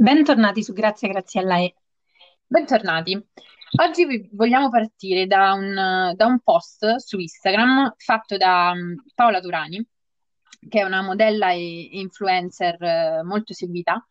[0.00, 1.74] Bentornati su Grazie Graziella E.
[2.46, 3.22] Bentornati.
[3.82, 9.86] Oggi vogliamo partire da un, da un post su Instagram fatto da mm, Paola Turani,
[10.70, 14.02] che è una modella e influencer eh, molto seguita,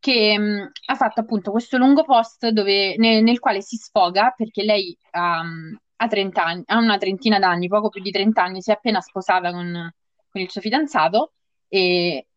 [0.00, 4.64] che mm, ha fatto appunto questo lungo post dove- ne- nel quale si sfoga perché
[4.64, 8.60] lei ha, mm, ha 30 anni, ha una trentina d'anni, poco più di 30 anni,
[8.60, 9.94] si è appena sposata con,
[10.30, 11.34] con il suo fidanzato
[11.68, 12.27] e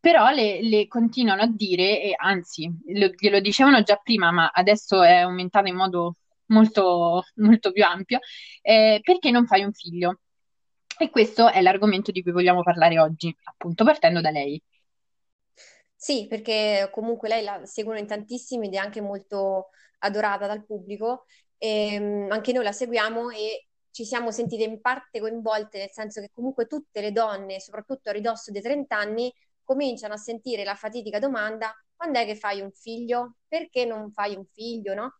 [0.00, 5.02] però le, le continuano a dire, e anzi, lo, glielo dicevano già prima, ma adesso
[5.02, 8.18] è aumentato in modo molto, molto più ampio,
[8.62, 10.20] eh, perché non fai un figlio?
[10.98, 14.60] E questo è l'argomento di cui vogliamo parlare oggi, appunto partendo da lei.
[15.94, 21.26] Sì, perché comunque lei la seguono in tantissimi ed è anche molto adorata dal pubblico.
[21.58, 26.20] E, mm, anche noi la seguiamo e ci siamo sentite in parte coinvolte, nel senso
[26.20, 29.32] che comunque tutte le donne, soprattutto a ridosso dei 30 anni,
[29.70, 33.36] cominciano a sentire la fatidica domanda: quando è che fai un figlio?
[33.46, 35.14] Perché non fai un figlio, no?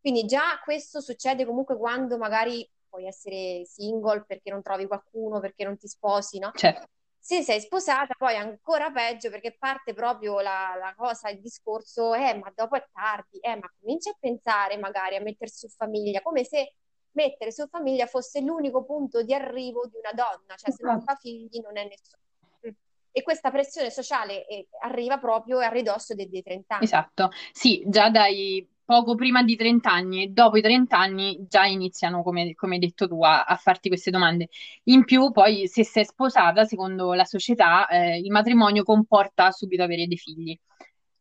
[0.00, 5.64] Quindi già questo succede comunque quando magari puoi essere single perché non trovi qualcuno, perché
[5.64, 6.56] non ti sposi, no?
[6.60, 6.86] Certo,
[7.18, 12.34] Se sei sposata, poi ancora peggio perché parte proprio la, la cosa, il discorso, eh,
[12.34, 16.44] ma dopo è tardi, eh, ma comincia a pensare magari a mettere su famiglia, come
[16.44, 16.74] se
[17.12, 21.02] mettere su famiglia fosse l'unico punto di arrivo di una donna, cioè se non Esatto.
[21.02, 22.22] fa figli non è nessuno.
[23.12, 26.84] E questa pressione sociale eh, arriva proprio a ridosso dei, dei 30 anni.
[26.84, 27.30] esatto.
[27.52, 32.22] Sì, già dai poco prima di 30 anni e dopo i 30 anni già iniziano,
[32.22, 34.48] come, come hai detto tu, a, a farti queste domande.
[34.84, 40.06] In più, poi, se sei sposata, secondo la società, eh, il matrimonio comporta subito avere
[40.06, 40.58] dei figli.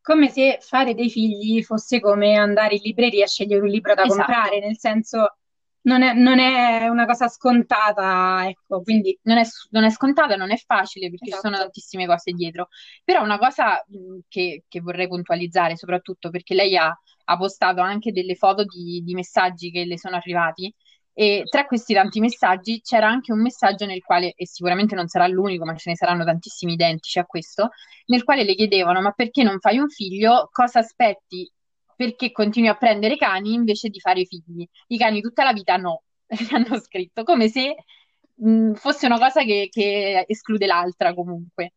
[0.02, 4.04] Come se fare dei figli fosse come andare in libreria a scegliere un libro da
[4.04, 4.24] Esatto.
[4.24, 5.38] comprare, nel senso
[5.84, 10.52] non è, non è una cosa scontata, ecco, quindi Non è, non è scontata, non
[10.52, 11.72] è facile perché ci sono Esatto.
[11.72, 12.68] tantissime cose dietro.
[13.04, 16.88] Però una cosa mh, che, che vorrei puntualizzare, soprattutto perché lei ha,
[17.26, 20.74] ha postato anche delle foto di, di messaggi che le sono arrivati,
[21.14, 25.28] e tra questi tanti messaggi c'era anche un messaggio nel quale, e sicuramente non sarà
[25.28, 27.70] l'unico, ma ce ne saranno tantissimi identici a questo,
[28.06, 30.48] nel quale le chiedevano: Ma perché non fai un figlio?
[30.52, 31.52] Cosa aspetti?
[32.02, 34.68] Perché continui a prendere cani invece di fare figli?
[34.88, 37.76] I cani tutta la vita no, le hanno scritto, come se
[38.36, 41.74] mh, fosse una cosa che, che esclude l'altra comunque.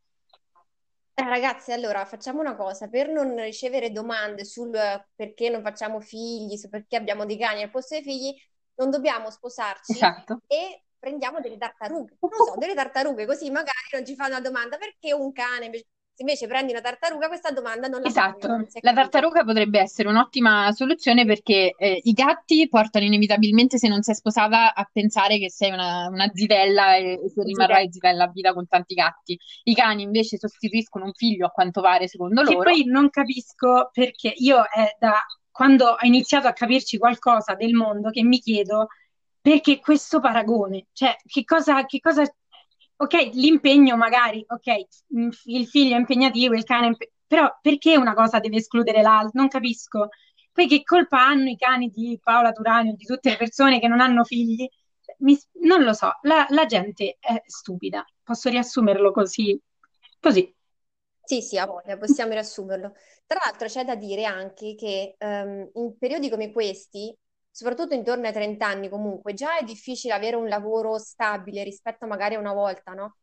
[1.16, 4.72] Eh, ragazzi, allora facciamo una cosa, per non ricevere domande sul
[5.14, 8.34] perché non facciamo figli, su perché abbiamo dei cani al posto dei figli,
[8.76, 10.40] non dobbiamo sposarci Esatto.
[10.46, 12.18] e prendiamo delle tartarughe.
[12.28, 15.86] Non so, delle tartarughe, così magari non ci fanno una domanda perché un cane, invece,
[16.14, 19.42] se invece prendi una tartaruga, questa domanda non la fanno, Esatto, non è la tartaruga
[19.42, 24.88] potrebbe essere un'ottima soluzione perché eh, i gatti portano inevitabilmente, se non sei sposata, a
[24.90, 28.94] pensare che sei una, una zitella e, e se rimarrai zitella a vita con tanti
[28.94, 29.36] gatti.
[29.64, 32.70] I cani invece sostituiscono un figlio, a quanto pare, secondo che loro.
[32.70, 35.20] poi non capisco perché io è da
[35.50, 38.86] quando ho iniziato a capirci qualcosa del mondo che mi chiedo
[39.40, 42.22] perché questo paragone, cioè che cosa, che cosa,
[42.96, 44.86] ok, l'impegno magari, ok,
[45.46, 49.40] il figlio è impegnativo, il cane è impe- però perché una cosa deve escludere l'altra?
[49.40, 50.08] Non capisco.
[50.52, 53.88] Poi che colpa hanno i cani di Paola Turani o di tutte le persone che
[53.88, 54.66] non hanno figli?
[55.18, 59.58] Mi- non lo so, la, la gente è stupida, posso riassumerlo così,
[60.20, 60.54] così.
[61.26, 62.92] Sì, sì, a voglia, possiamo riassumerlo.
[63.26, 67.14] Tra l'altro c'è da dire anche che ehm, in periodi come questi,
[67.54, 72.34] soprattutto intorno ai 30 anni comunque, già è difficile avere un lavoro stabile rispetto magari
[72.34, 73.16] a una volta, no?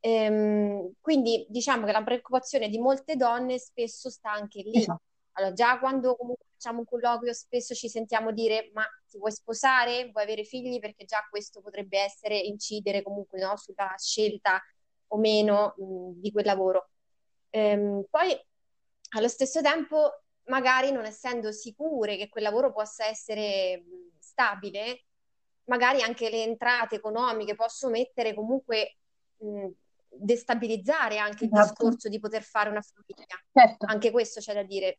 [0.00, 4.72] Ehm, quindi diciamo che la preoccupazione di molte donne spesso sta anche lì.
[4.78, 5.02] Esatto.
[5.32, 10.10] Allora, già quando comunque facciamo un colloquio spesso ci sentiamo dire, ma ti vuoi sposare?
[10.12, 10.78] Vuoi avere figli?
[10.78, 14.62] Perché già questo potrebbe essere incidere comunque, no, sulla scelta
[15.08, 16.90] o meno, mh, di quel lavoro.
[17.50, 18.38] Ehm, poi
[19.16, 23.84] allo stesso tempo, magari non essendo sicure che quel lavoro possa essere
[24.18, 25.04] stabile,
[25.64, 28.96] magari anche le entrate economiche possono mettere comunque
[29.38, 29.68] mh,
[30.08, 31.84] destabilizzare anche il Esatto.
[31.86, 33.36] discorso di poter fare una famiglia.
[33.52, 33.86] Certo.
[33.88, 34.98] Anche questo c'è da dire.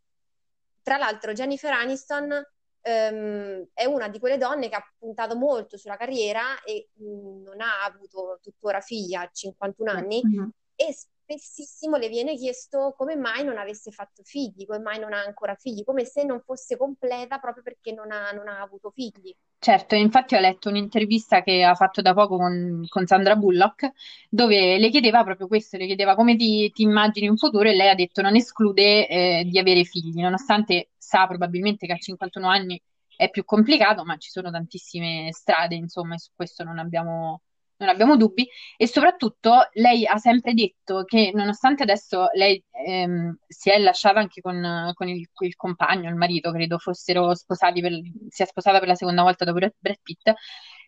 [0.82, 2.44] Tra l'altro, Jennifer Aniston
[2.82, 7.62] ehm, è una di quelle donne che ha puntato molto sulla carriera e mh, non
[7.62, 10.50] ha avuto tuttora figlia a 51 anni Mhm.
[10.76, 10.96] e
[11.26, 15.56] spessissimo le viene chiesto come mai non avesse fatto figli, come mai non ha ancora
[15.56, 19.36] figli, come se non fosse completa proprio perché non ha, non ha avuto figli.
[19.58, 23.92] Certo, infatti ho letto un'intervista che ha fatto da poco con, con Sandra Bullock,
[24.30, 27.90] dove le chiedeva proprio questo, le chiedeva come ti, ti immagini un futuro e lei
[27.90, 32.80] ha detto non esclude eh, di avere figli, nonostante sa probabilmente che a 51 anni
[33.16, 37.42] è più complicato, ma ci sono tantissime strade, insomma, e su questo non abbiamo,
[37.78, 43.70] non abbiamo dubbi, e soprattutto lei ha sempre detto che nonostante adesso lei ehm, si
[43.70, 47.92] è lasciata anche con, con il, il, compagno, il marito, credo fossero sposati, per,
[48.30, 50.34] si è sposata per la seconda volta dopo Brad Pitt,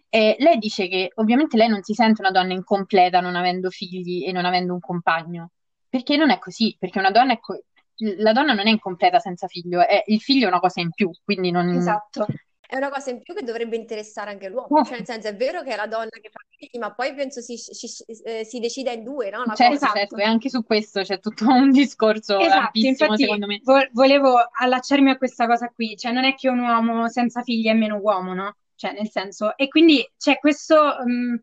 [0.09, 4.25] eh, lei dice che ovviamente lei non si sente una donna incompleta non avendo figli
[4.25, 5.51] e non avendo un compagno,
[5.89, 7.63] perché non è così, perché una donna è co-
[7.99, 11.09] la donna non è incompleta senza figlio, è, il figlio è una cosa in più,
[11.23, 11.69] quindi non...
[11.69, 12.27] Esatto
[12.67, 14.83] è una cosa in più che dovrebbe interessare anche l'uomo.
[14.83, 17.39] Cioè, nel senso, è vero che è la donna che fa figli, ma poi penso
[17.41, 17.87] si, si,
[18.25, 19.45] eh, si decida in due, no?
[19.45, 23.61] La certo, esatto, e anche su questo c'è tutto un discorso esatto, infatti, secondo me.
[23.63, 27.67] Vo- volevo allacciarmi a questa cosa qui, cioè non è che un uomo senza figli
[27.67, 28.57] è meno uomo, no?
[28.75, 31.41] Cioè, nel senso, e quindi c'è questo, um,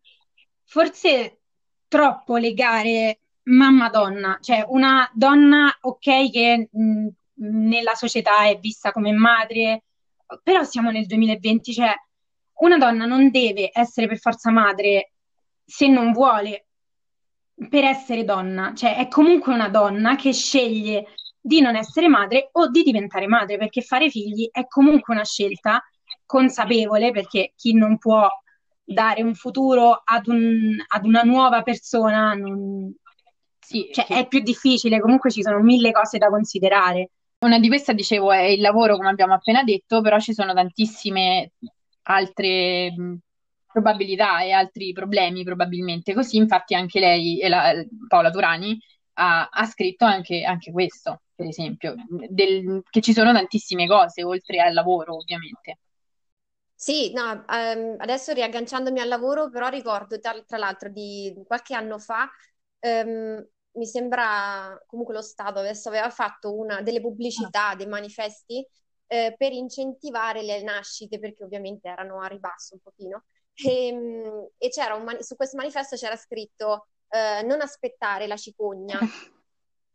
[0.67, 1.41] forse
[1.89, 9.85] troppo legare mamma-donna, cioè una donna, ok, che mh, nella società è vista come madre,
[10.43, 11.93] però siamo nel 2020, cioè
[12.61, 15.13] una donna non deve essere per forza madre
[15.65, 16.67] se non vuole
[17.69, 21.07] per essere donna, cioè è comunque una donna che sceglie
[21.41, 25.83] di non essere madre o di diventare madre, perché fare figli è comunque una scelta
[26.25, 28.29] consapevole, perché chi non può
[28.83, 32.93] dare un futuro ad, un, ad una nuova persona non...
[33.59, 34.15] sì, cioè, che...
[34.21, 37.11] è più difficile, comunque ci sono mille cose da considerare.
[37.45, 41.53] Una di queste, dicevo, è il lavoro, come abbiamo appena detto, però ci sono tantissime
[42.05, 42.95] altre
[43.71, 46.15] probabilità e altri problemi probabilmente.
[46.15, 47.75] Così, infatti, anche lei, la,
[48.09, 48.79] Paola Turani,
[49.15, 51.95] ha, ha scritto anche, anche, questo, per esempio,
[52.31, 55.81] del, che ci sono tantissime cose, oltre al lavoro, ovviamente.
[56.75, 61.99] Sì, no, ehm, adesso riagganciandomi al lavoro, però ricordo tra, tra l'altro di qualche anno
[61.99, 62.31] fa
[62.79, 67.77] ehm, mi sembra comunque lo Stato adesso aveva fatto una, delle pubblicità, ah.
[67.77, 68.67] dei manifesti
[69.07, 73.25] eh, per incentivare le nascite, perché ovviamente erano a ribasso un pochino.
[73.55, 78.99] E, ehm, e c'era un, su questo manifesto c'era scritto eh, non aspettare la cicogna.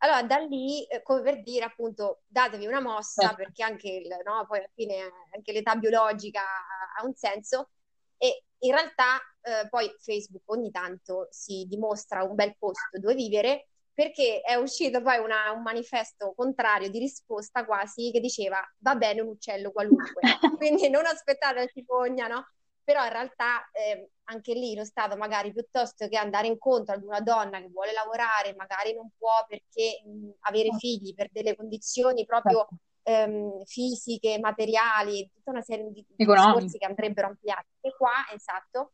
[0.02, 3.36] Allora, da lì, eh, come per dire, appunto, datevi una mossa, certo.
[3.36, 7.72] perché anche, il, no, poi alla fine anche l'età biologica ha, ha un senso.
[8.16, 13.68] E in realtà eh, poi Facebook ogni tanto si dimostra un bel posto dove vivere
[14.00, 19.20] perché è uscito poi una, un manifesto contrario di risposta quasi che diceva va bene
[19.20, 20.22] un uccello qualunque,
[20.58, 22.48] quindi non aspettate la cicogna, no?
[22.82, 27.20] Però in realtà eh, anche lì lo Stato magari piuttosto che andare incontro ad una
[27.20, 32.68] donna che vuole lavorare, magari non può perché mh, avere figli per delle condizioni proprio
[33.10, 37.68] ehm, fisiche, materiali, tutta una serie di, di discorsi che andrebbero ampliati.
[37.82, 38.94] E qua, esatto,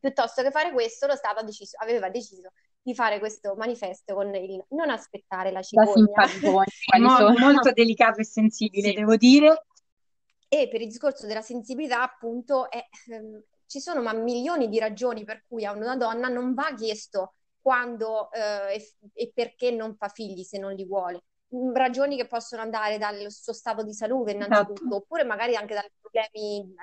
[0.00, 4.64] piuttosto che fare questo, lo Stato deciso, aveva deciso di fare questo manifesto con il
[4.70, 6.06] non aspettare la cicogna.
[6.98, 8.94] molto, molto delicato e sensibile, sì.
[8.94, 9.64] devo dire.
[10.48, 15.24] E per il discorso della sensibilità, appunto, è, ehm, ci sono ma milioni di ragioni
[15.24, 20.06] per cui a una donna non va chiesto quando eh, e, e perché non fa
[20.08, 21.24] figli se non li vuole
[21.72, 24.96] ragioni che possono andare dal suo stato di salute innanzitutto, esatto.
[24.96, 26.74] oppure magari anche dai problemi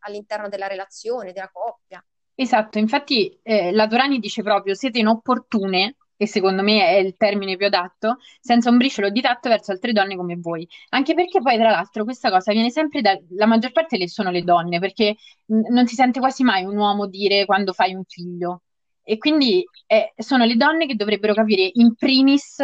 [0.00, 2.04] all'interno della relazione, della coppia.
[2.34, 7.56] Esatto, infatti eh, la Dorani dice proprio siete inopportune, e secondo me è il termine
[7.56, 10.66] più adatto, senza un briciolo di tatto verso altre donne come voi.
[10.90, 13.18] Anche perché poi, tra l'altro, questa cosa viene sempre da...
[13.30, 15.16] la maggior parte le sono le donne, perché
[15.46, 18.62] n- non si sente quasi mai un uomo dire quando fai un figlio.
[19.08, 22.56] E quindi eh, sono le donne che dovrebbero capire in primis,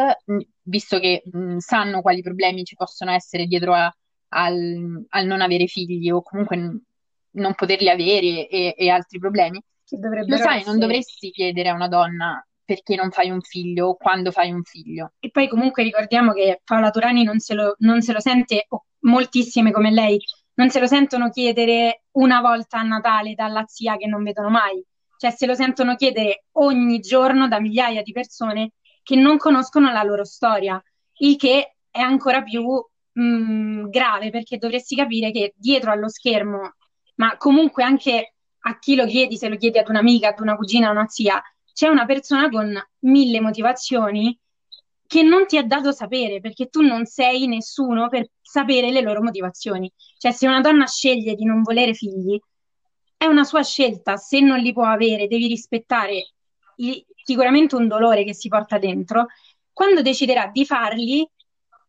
[0.62, 3.94] visto che mh, sanno quali problemi ci possono essere dietro a,
[4.30, 6.82] al, al, non avere figli o comunque n-
[7.34, 9.62] non poterli avere e, e altri problemi.
[10.26, 10.64] Lo sai, essere...
[10.64, 14.64] non dovresti chiedere a una donna perché non fai un figlio o quando fai un
[14.64, 15.12] figlio.
[15.20, 18.86] E poi comunque ricordiamo che Paola Turani non se lo, non se lo sente, o
[19.02, 20.18] moltissime come lei,
[20.54, 24.84] non se lo sentono chiedere una volta a Natale dalla zia che non vedono mai
[25.22, 28.72] cioè se lo sentono chiedere ogni giorno da migliaia di persone
[29.04, 30.82] che non conoscono la loro storia,
[31.18, 32.64] il che è ancora più
[33.12, 36.74] mh, mm, grave perché dovresti capire che dietro allo schermo,
[37.16, 40.88] ma comunque anche a chi lo chiedi, se lo chiedi ad un'amica, ad una cugina,
[40.88, 41.40] a una zia,
[41.72, 44.36] c'è una persona con mille motivazioni
[45.06, 49.22] che non ti è dato sapere perché tu non sei nessuno per sapere le loro
[49.22, 49.88] motivazioni.
[50.18, 52.36] Cioè, se una donna sceglie di non volere figli,
[53.22, 56.32] è una sua scelta, se non li può avere, devi rispettare
[56.78, 59.26] il, sicuramente un dolore che si porta dentro.
[59.72, 61.24] Quando deciderà di farli,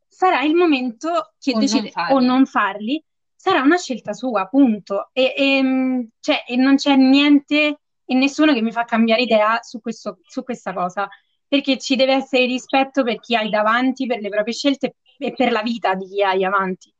[0.07, 3.03] sarà il momento che decide o non farli,
[3.35, 5.09] sarà una scelta sua, punto.
[5.11, 9.81] E, e, cioè, e, non c'è niente e nessuno che mi fa cambiare idea su,
[9.81, 11.09] questo, su questa cosa,
[11.47, 15.51] perché ci deve essere rispetto per chi hai davanti, per le proprie scelte e per
[15.51, 16.93] la vita di chi hai avanti,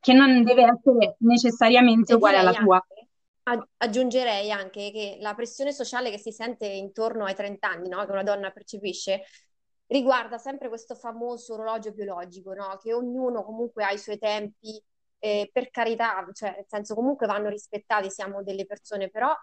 [0.00, 2.84] che non deve essere necessariamente uguale alla tua.
[3.76, 8.04] Aggiungerei anche che la pressione sociale che si sente intorno ai 30 anni, no?
[8.04, 9.22] Che una donna percepisce,
[9.86, 12.76] riguarda sempre questo famoso orologio biologico, no?
[12.80, 14.82] Che ognuno comunque ha i suoi tempi,
[15.18, 19.34] eh, per carità, cioè nel senso comunque vanno rispettati, siamo delle persone, però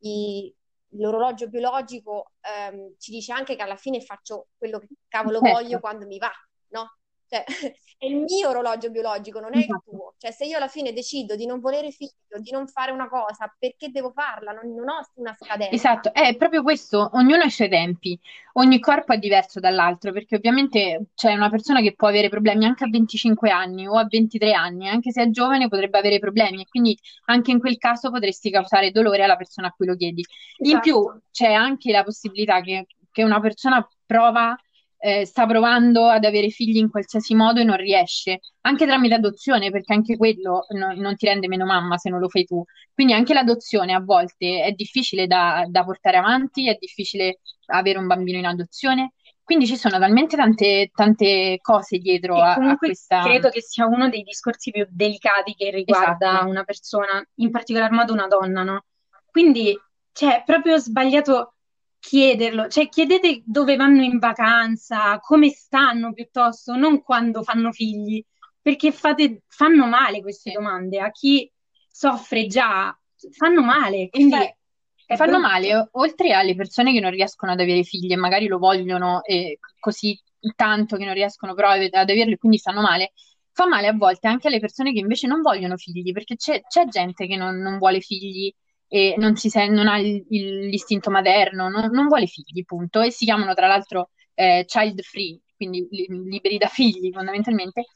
[0.00, 0.54] i,
[0.96, 5.54] l'orologio biologico ehm, ci dice anche che alla fine faccio quello che cavolo certo.
[5.54, 6.32] voglio quando mi va,
[6.68, 6.96] no?
[7.26, 7.44] Cioè,
[7.98, 10.03] è il mio orologio biologico, non è il esatto.
[10.16, 13.54] Cioè, se io alla fine decido di non volere figlio, di non fare una cosa,
[13.58, 14.52] perché devo farla?
[14.52, 15.74] Non, non ho una scadenza.
[15.74, 18.18] Esatto, è proprio questo, ognuno ha i suoi tempi,
[18.54, 22.84] ogni corpo è diverso dall'altro, perché ovviamente c'è una persona che può avere problemi anche
[22.84, 26.66] a 25 anni o a 23 anni, anche se è giovane potrebbe avere problemi e
[26.68, 30.24] quindi anche in quel caso potresti causare dolore alla persona a cui lo chiedi.
[30.64, 31.22] In più esatto.
[31.30, 34.56] c'è anche la possibilità che, che una persona prova
[35.04, 39.70] eh, sta provando ad avere figli in qualsiasi modo e non riesce, anche tramite adozione,
[39.70, 42.64] perché anche quello no, non ti rende meno mamma se non lo fai tu.
[42.90, 48.06] Quindi anche l'adozione a volte è difficile da, da portare avanti, è difficile avere un
[48.06, 49.12] bambino in adozione.
[49.42, 53.20] Quindi ci sono talmente tante, tante cose dietro a, a, questa.
[53.24, 56.48] Credo che sia uno dei discorsi più delicati che riguarda esatto.
[56.48, 58.84] una persona, in particolar modo una donna, no?
[59.30, 59.78] Quindi,
[60.12, 61.53] cioè, è proprio sbagliato
[62.04, 68.22] chiederlo, cioè chiedete dove vanno in vacanza, come stanno piuttosto, non quando fanno figli,
[68.60, 71.50] perché fate, fanno male queste domande a chi
[71.90, 72.96] soffre già,
[73.30, 74.36] fanno male, quindi...
[75.06, 78.58] Fa, fanno male, oltre alle persone che non riescono ad avere figli e magari lo
[78.58, 80.18] vogliono eh, così
[80.56, 83.12] tanto che non riescono però ad averlo e quindi stanno male,
[83.52, 86.86] fa male a volte anche alle persone che invece non vogliono figli, perché c'è, c'è
[86.86, 88.52] gente che non, non vuole figli
[88.94, 93.00] e non, sen- non ha il, il, l'istinto materno, non, non, vuole figli, punto.
[93.00, 97.86] E si chiamano tra l'altro eh, child free, quindi li- liberi da figli fondamentalmente,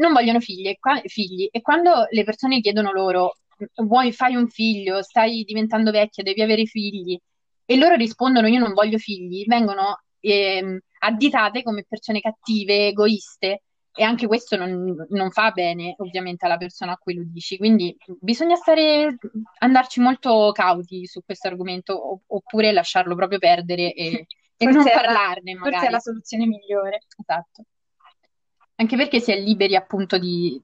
[0.00, 1.48] non vogliono figli qua- figli.
[1.52, 3.36] e quando le persone chiedono loro
[3.84, 7.16] vuoi fai un figlio, stai diventando vecchia, devi avere figli,
[7.64, 13.62] e loro rispondono io non voglio figli, vengono eh, additate come persone cattive, egoiste,
[14.00, 17.94] e anche questo non, non, fa bene ovviamente alla persona a cui lo dici, quindi
[18.18, 19.18] bisogna stare,
[19.58, 24.26] andarci molto cauti su questo argomento oppure lasciarlo proprio perdere e,
[24.56, 25.72] e non parlarne la, magari.
[25.72, 27.00] Forse è la soluzione migliore.
[27.14, 27.64] Esatto.
[28.76, 30.58] Anche perché si è liberi appunto di,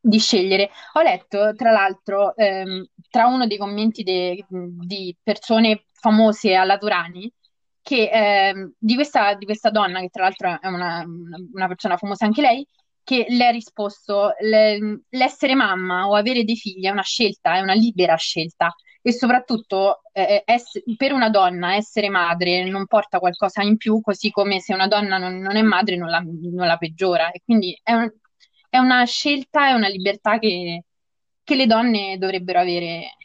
[0.00, 0.70] di scegliere.
[0.94, 7.30] Ho letto, tra l'altro, ehm, tra uno dei commenti de, di persone famose alla Turani,
[7.88, 11.02] che eh, di, questa, di, questa, donna, che tra l'altro è una,
[11.54, 12.66] una, persona famosa anche lei,
[13.02, 17.60] che le ha risposto le, l'essere mamma o avere dei figli è una scelta, è
[17.60, 18.74] una libera scelta.
[19.00, 24.30] E soprattutto eh, ess- per una donna essere madre non porta qualcosa in più, così
[24.30, 27.30] come se una donna non, non è madre non la, non la, peggiora.
[27.30, 28.12] E quindi è, un,
[28.68, 30.84] è, una scelta, è una libertà che,
[31.42, 33.16] che le donne dovrebbero avere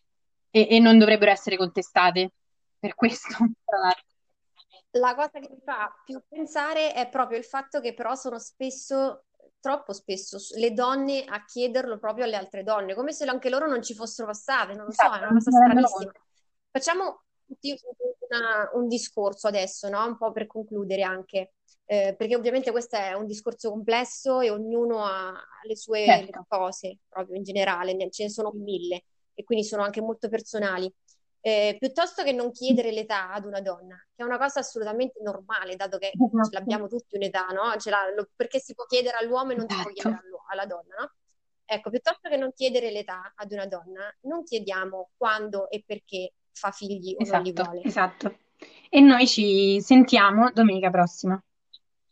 [0.52, 2.32] e, e non dovrebbero essere contestate.
[2.80, 3.28] Per questo,
[3.66, 4.13] tra l'altro.
[4.96, 9.26] La cosa che mi fa più pensare è proprio il fatto che però sono spesso,
[9.60, 13.82] troppo spesso, le donne a chiederlo proprio alle altre donne, come se anche loro non
[13.82, 16.12] ci fossero passate, non lo so, è una cosa stranissima.
[16.70, 17.24] Facciamo
[18.30, 20.06] una, un discorso adesso, no?
[20.06, 21.54] Un po' per concludere anche,
[21.86, 25.34] eh, perché ovviamente questo è un discorso complesso e ognuno ha
[25.64, 26.46] le sue certo.
[26.48, 30.94] cose, proprio in generale, ce ne sono mille e quindi sono anche molto personali
[31.46, 35.76] eh, piuttosto che non chiedere l'età ad una donna, che è una cosa assolutamente normale,
[35.76, 36.50] dato che esatto.
[36.50, 37.74] ce l'abbiamo tutti un'età, no?
[38.16, 39.76] Lo, perché si può chiedere all'uomo e non esatto.
[39.76, 40.10] si può esatto.
[40.10, 41.12] chiedere alla donna, no?
[41.66, 46.72] Ecco, piuttosto che non chiedere l'età ad una donna, non chiediamo quando e perché fa
[46.72, 47.84] figli o esatto, non li esatto, vuole.
[47.84, 48.38] Esatto.
[48.90, 51.44] E noi ci sentiamo domenica prossima.